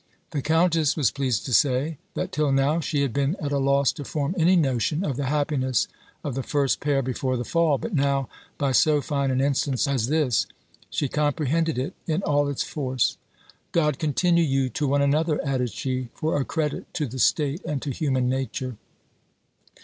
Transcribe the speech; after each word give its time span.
The 0.31 0.41
countess 0.41 0.97
was 0.97 1.11
pleased 1.11 1.45
to 1.45 1.53
say, 1.53 1.99
that 2.15 2.31
till 2.31 2.51
now 2.51 2.79
she 2.79 3.03
had 3.03 3.13
been 3.13 3.35
at 3.39 3.51
a 3.51 3.59
loss 3.59 3.91
to 3.91 4.03
form 4.03 4.33
any 4.35 4.55
notion 4.55 5.05
of 5.05 5.15
the 5.15 5.25
happiness 5.27 5.87
of 6.23 6.33
the 6.33 6.41
first 6.41 6.79
pair 6.79 7.03
before 7.03 7.37
the 7.37 7.45
Fall; 7.45 7.77
but 7.77 7.93
now, 7.93 8.27
by 8.57 8.71
so 8.71 8.99
fine 9.01 9.29
an 9.29 9.39
instance 9.39 9.87
as 9.87 10.07
this, 10.07 10.47
she 10.89 11.07
comprehended 11.07 11.77
it 11.77 11.93
in 12.07 12.23
all 12.23 12.47
its 12.49 12.63
force. 12.63 13.17
"God 13.73 13.99
continue 13.99 14.43
you 14.43 14.69
to 14.69 14.87
one 14.87 15.03
another," 15.03 15.39
added 15.45 15.69
she, 15.69 16.09
"for 16.15 16.35
a 16.41 16.45
credit 16.45 16.91
to 16.95 17.05
the 17.05 17.19
state, 17.19 17.63
and 17.63 17.79
to 17.83 17.91
human 17.91 18.27
nature." 18.27 18.77